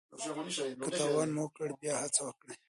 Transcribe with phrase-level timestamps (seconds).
[0.83, 2.53] که تاوان مو وکړ بیا هڅه وکړئ.